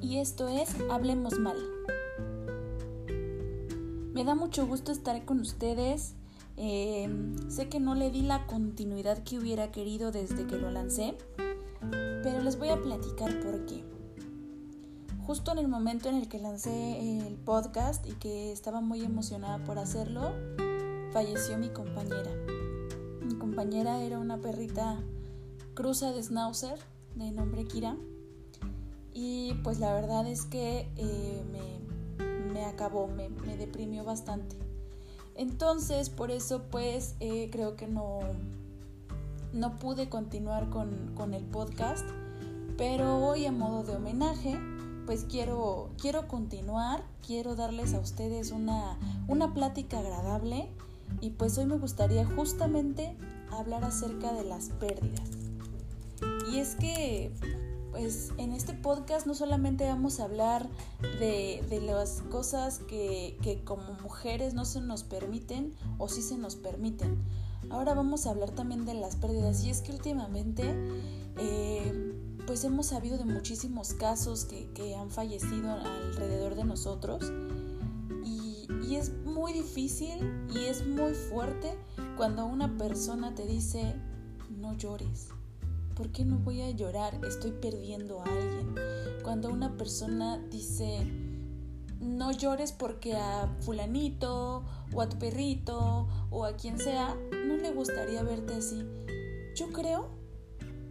[0.00, 1.56] Y esto es Hablemos Mal.
[4.12, 6.14] Me da mucho gusto estar con ustedes.
[6.56, 11.16] Em, sé que no le di la continuidad que hubiera querido desde que lo lancé,
[11.78, 13.84] pero les voy a platicar por qué.
[15.24, 19.62] Justo en el momento en el que lancé el podcast y que estaba muy emocionada
[19.64, 20.32] por hacerlo,
[21.12, 22.32] falleció mi compañera.
[23.22, 24.98] Mi compañera era una perrita
[25.74, 26.78] cruza de Schnauzer
[27.14, 27.96] de nombre Kira
[29.12, 31.42] y pues la verdad es que eh,
[32.52, 34.56] me, acabó, me, deprimió bastante.
[35.34, 38.20] Entonces, por eso pues eh, creo que no,
[39.52, 42.06] no pude continuar con, el podcast,
[42.76, 44.58] pero hoy a modo de homenaje,
[45.06, 48.98] pues quiero, quiero continuar, quiero darles a ustedes una,
[49.28, 50.68] una plática agradable
[51.20, 53.16] y pues hoy me gustaría justamente
[53.50, 55.28] hablar acerca de las pérdidas.
[56.52, 57.32] Y es que
[57.90, 60.68] pues en este podcast no solamente vamos a hablar
[61.18, 67.18] de, las cosas que, como mujeres no se nos permiten o sí se nos permiten.
[67.70, 69.64] Ahora vamos a hablar también de las pérdidas.
[69.64, 70.62] Y es que últimamente
[71.38, 72.14] eh,
[72.46, 77.32] pues hemos sabido de muchísimos casos que, han fallecido alrededor de nosotros.
[78.24, 81.76] Y, y es muy difícil y es muy fuerte
[82.16, 83.94] cuando una persona te dice
[84.50, 85.28] no llores
[85.94, 87.18] ¿por qué no voy a llorar?
[87.24, 88.74] Estoy perdiendo a alguien.
[89.22, 91.06] Cuando una persona dice,
[92.00, 97.16] no llores porque a fulanito o a tu perrito o a quien sea,
[97.46, 98.84] no le gustaría verte así.
[99.54, 100.08] Yo creo,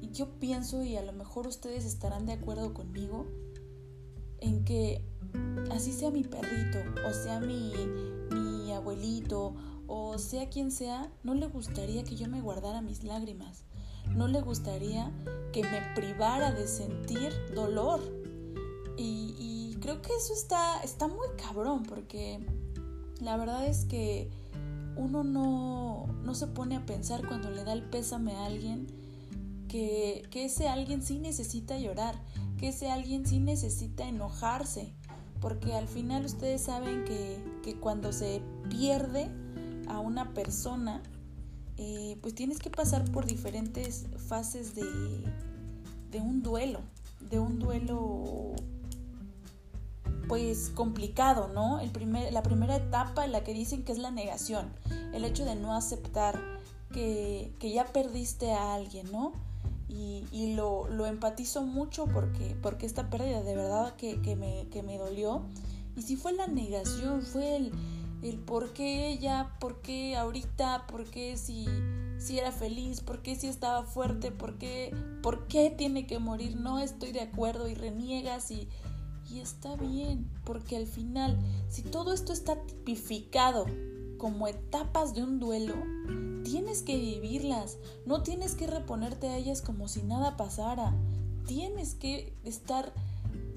[0.00, 3.26] y yo pienso, y a lo mejor ustedes estarán de acuerdo conmigo,
[4.38, 5.04] en que
[5.70, 7.72] así sea mi perrito, o sea mi,
[8.32, 9.54] mi abuelito,
[9.86, 13.64] o sea quien sea, no le gustaría que yo me guardara mis lágrimas
[14.10, 15.10] no le gustaría
[15.52, 18.00] que me privara de sentir dolor.
[18.96, 22.40] Y, creo que eso está, está muy cabrón porque
[23.20, 24.30] la verdad es que
[24.96, 28.86] uno no, no se pone a pensar cuando le da el pésame a alguien
[29.68, 32.14] que, que ese alguien sí necesita llorar,
[32.56, 34.94] que ese alguien sí necesita enojarse,
[35.40, 38.40] porque al final ustedes saben que, que cuando se
[38.70, 39.28] pierde
[39.88, 41.02] a una persona,
[41.76, 44.84] eh, pues tienes que pasar por diferentes fases de,
[46.10, 46.80] de un duelo,
[47.30, 48.54] de un duelo
[50.28, 51.80] pues complicado, ¿no?
[51.80, 54.72] El primer, la primera etapa en la que dicen que es la negación,
[55.12, 56.40] el hecho de no aceptar
[56.92, 59.32] que, ya perdiste a alguien, ¿no?
[59.88, 64.98] Y, lo, lo, empatizo mucho porque, porque esta pérdida de verdad que, me, que me
[64.98, 65.42] dolió.
[65.96, 67.72] Y si fue la negación, fue el,
[68.28, 71.66] el por qué ella, por qué ahorita, por qué si,
[72.18, 76.56] si era feliz, por qué si estaba fuerte, por qué, por qué tiene que morir,
[76.56, 78.68] no estoy de acuerdo y reniegas y,
[79.30, 83.66] y está bien, porque al final, si todo esto está tipificado
[84.16, 85.74] como etapas de un duelo,
[86.44, 90.94] tienes que vivirlas, no tienes que reponerte a ellas como si nada pasara,
[91.46, 92.92] tienes que estar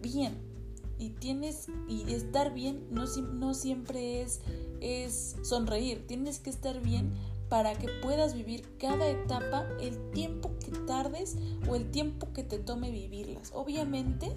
[0.00, 0.53] bien,
[0.98, 4.40] y tienes y estar bien no, no siempre es,
[4.80, 7.14] es sonreír, tienes que estar bien
[7.48, 11.36] para que puedas vivir cada etapa el tiempo que tardes
[11.68, 13.52] o el tiempo que te tome vivirlas.
[13.54, 14.36] Obviamente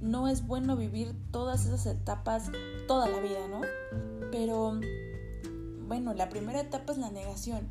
[0.00, 2.50] no es bueno vivir todas esas etapas
[2.86, 3.60] toda la vida, ¿no?
[4.30, 4.80] Pero
[5.86, 7.68] bueno, la primera etapa es la negación.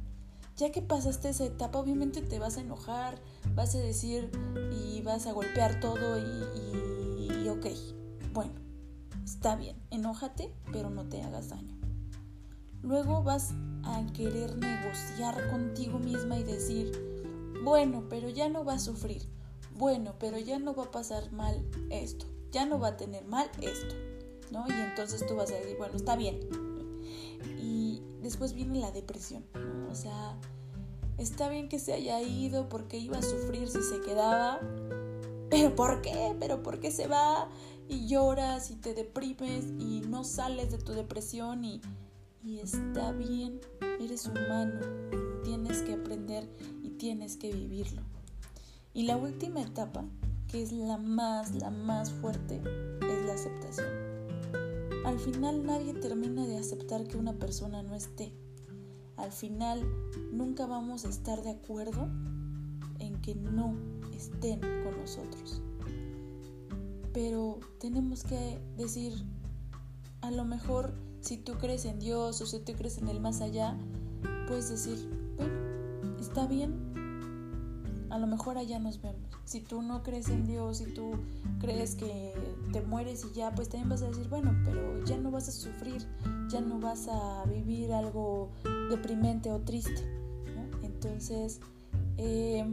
[0.57, 3.19] Ya que pasaste esa etapa, obviamente te vas a enojar,
[3.55, 4.29] vas a decir
[4.71, 7.65] y vas a golpear todo y, y, y ok,
[8.33, 8.53] bueno,
[9.23, 11.77] está bien, enójate, pero no te hagas daño.
[12.81, 16.91] Luego vas a querer negociar contigo misma y decir,
[17.63, 19.21] bueno, pero ya no va a sufrir,
[19.77, 23.49] bueno, pero ya no va a pasar mal esto, ya no va a tener mal
[23.61, 23.95] esto,
[24.51, 24.65] ¿no?
[24.67, 26.39] Y entonces tú vas a decir, bueno, está bien.
[27.61, 29.91] Y después viene la depresión, ¿no?
[29.91, 30.37] O sea,
[31.17, 34.59] está bien que se haya ido porque iba a sufrir si se quedaba,
[35.49, 36.35] pero ¿por qué?
[36.39, 37.47] ¿Pero por qué se va?
[37.87, 41.81] Y lloras y te deprimes y no sales de tu depresión y,
[42.43, 43.59] y está bien,
[43.99, 44.79] eres humano,
[45.43, 46.49] tienes que aprender
[46.83, 48.01] y tienes que vivirlo.
[48.93, 50.05] Y la última etapa,
[50.47, 52.61] que es la más, la más fuerte,
[53.01, 53.87] es la aceptación.
[55.05, 58.33] Al final nadie termina de aceptar que una persona no esté.
[59.17, 59.85] Al final
[60.31, 62.07] nunca vamos a estar de acuerdo
[62.99, 63.75] en que no
[64.13, 65.61] estén con nosotros
[67.13, 69.13] pero tenemos que decir,
[70.21, 73.41] a lo mejor si tú crees en Dios o si tú crees en el más
[73.41, 73.77] allá,
[74.47, 75.53] puedes decir, bueno,
[76.19, 76.93] está bien,
[78.09, 79.21] a lo mejor allá nos vemos.
[79.45, 81.11] Si tú no crees en Dios, si tú
[81.59, 82.33] crees que
[82.71, 85.51] te mueres y ya, pues también vas a decir, bueno, pero ya no vas a
[85.51, 86.05] sufrir,
[86.49, 88.51] ya no vas a vivir algo
[88.89, 90.03] deprimente o triste.
[90.83, 91.59] Entonces,
[92.17, 92.65] eh,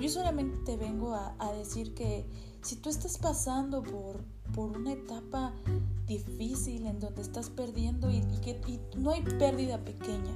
[0.00, 2.26] yo solamente te vengo a, decir que
[2.64, 4.24] si tú estás pasando por,
[4.54, 5.52] por una etapa
[6.06, 8.58] difícil en donde estás perdiendo y, que
[8.96, 10.34] no hay pérdida pequeña.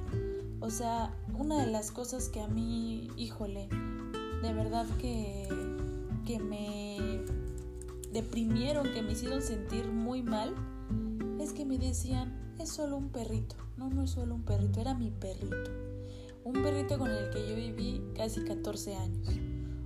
[0.61, 3.67] O sea, una de las cosas que a mí, híjole,
[4.43, 5.47] de verdad que,
[6.25, 7.23] que me
[8.13, 10.53] deprimieron, que me hicieron sentir muy mal,
[11.39, 13.55] es que me decían, es solo un perrito.
[13.75, 15.71] No, no es solo un perrito, era mi perrito.
[16.43, 19.29] Un perrito con el que yo viví casi 14 años.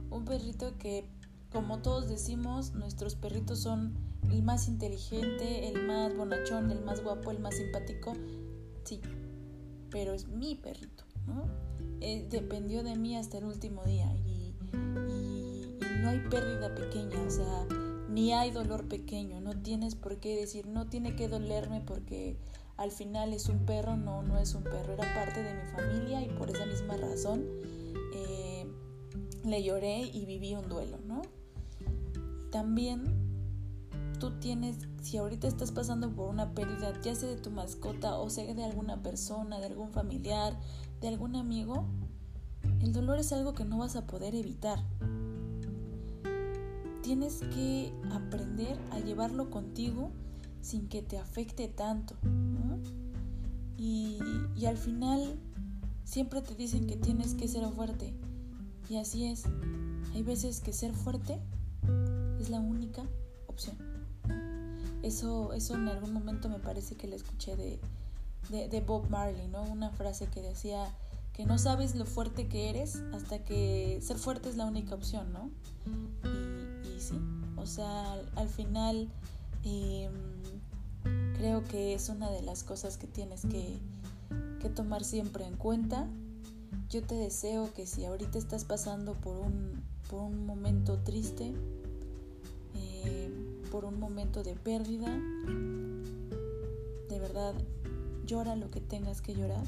[0.10, 1.08] Un perrito que,
[1.54, 3.94] como todos decimos, nuestros perritos son
[4.32, 8.14] el más inteligente, el más bonachón, el más guapo, el más simpático.
[8.84, 9.00] Sí,
[9.92, 11.46] pero es mi perrito, ¿no?
[12.02, 14.56] Eh, dependió de mí hasta el último día y,
[16.02, 17.66] no hay pérdida pequeña, o sea,
[18.10, 22.36] ni hay dolor pequeño, no tienes por qué decir, no tiene que dolerme porque
[22.76, 26.22] al final es un perro, no, no es un perro, era parte de mi familia
[26.22, 27.46] y por esa misma razón
[28.16, 28.68] eh,
[29.46, 31.22] le lloré y viví un duelo, ¿no?
[32.54, 33.06] También
[34.20, 38.30] tú tienes, si ahorita estás pasando por una pérdida, ya sea de tu mascota o
[38.30, 40.56] sea de alguna persona, de algún familiar,
[41.02, 41.88] de algún amigo,
[42.80, 44.78] el dolor es algo que no vas a poder evitar.
[47.02, 50.12] Tienes que aprender a llevarlo contigo
[50.62, 52.14] sin que te afecte tanto.
[53.78, 54.20] Y,
[54.56, 55.40] y al final
[56.04, 58.14] siempre te dicen que tienes que ser fuerte.
[58.92, 59.46] Y así es.
[60.14, 61.42] Hay veces que ser fuerte
[62.44, 63.04] es la única
[63.48, 63.78] opción.
[65.02, 67.80] Eso, eso en algún momento me parece que le escuché de,
[68.50, 69.64] de, Bob Marley, ¿no?
[69.64, 70.94] Una frase que decía
[71.34, 75.32] que no sabes lo fuerte que eres hasta que ser fuerte es la única opción,
[75.34, 75.50] ¿no?
[76.86, 77.20] Y, sí,
[77.58, 79.10] o sea, al, final
[79.64, 80.12] em,
[81.38, 83.80] creo que es una de las cosas que tienes que,
[84.60, 86.08] que tomar siempre en cuenta.
[86.90, 91.54] Yo te deseo que si ahorita estás pasando por un, por un momento triste,
[93.72, 95.08] por un momento de pérdida,
[97.10, 97.56] de verdad
[98.26, 99.66] llora lo que tengas que llorar.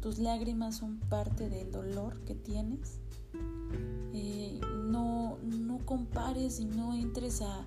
[0.00, 2.98] Tus lágrimas son parte del dolor que tienes.
[4.14, 7.66] Eh, no, no compares y no entres a,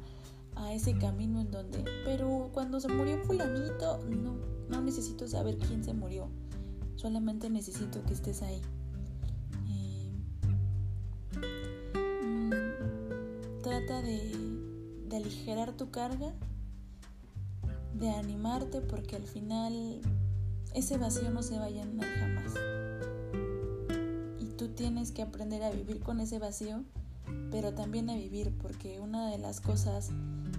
[0.56, 4.36] a ese camino en donde, pero cuando se murió fulanito, no,
[4.70, 6.28] no necesito saber quién se murió,
[6.96, 8.62] solamente necesito que estés ahí.
[13.92, 14.74] De
[15.14, 16.34] de aligerar tu carga,
[17.94, 20.02] de animarte porque al final
[20.74, 22.54] ese vacío no se va a llenar jamás.
[24.40, 26.84] Y tú tienes que aprender a vivir con ese vacío,
[27.52, 30.10] pero también a vivir porque una de las cosas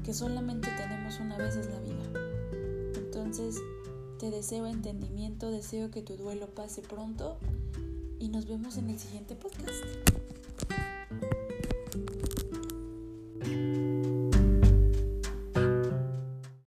[0.05, 2.05] que solamente tenemos una vez es la vida.
[2.94, 3.56] Entonces
[4.20, 7.38] te deseo entendimiento, deseo que tu duelo pase pronto
[8.20, 10.13] y nos vemos en el siguiente podcast.